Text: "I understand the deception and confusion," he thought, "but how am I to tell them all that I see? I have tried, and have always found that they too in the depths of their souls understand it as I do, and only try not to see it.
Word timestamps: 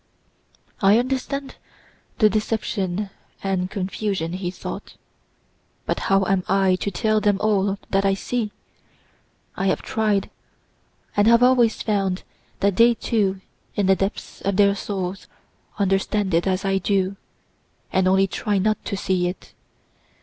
"I 0.81 0.97
understand 0.97 1.57
the 2.17 2.27
deception 2.27 3.11
and 3.43 3.69
confusion," 3.69 4.33
he 4.33 4.49
thought, 4.49 4.95
"but 5.85 5.99
how 6.09 6.25
am 6.25 6.43
I 6.47 6.73
to 6.77 6.89
tell 6.89 7.21
them 7.21 7.37
all 7.39 7.77
that 7.91 8.03
I 8.03 8.15
see? 8.15 8.51
I 9.55 9.67
have 9.67 9.83
tried, 9.83 10.31
and 11.15 11.27
have 11.27 11.43
always 11.43 11.83
found 11.83 12.23
that 12.61 12.77
they 12.77 12.95
too 12.95 13.41
in 13.75 13.85
the 13.85 13.95
depths 13.95 14.41
of 14.41 14.57
their 14.57 14.73
souls 14.73 15.27
understand 15.77 16.33
it 16.33 16.47
as 16.47 16.65
I 16.65 16.79
do, 16.79 17.15
and 17.93 18.07
only 18.07 18.25
try 18.25 18.57
not 18.57 18.83
to 18.85 18.97
see 18.97 19.27
it. 19.27 19.53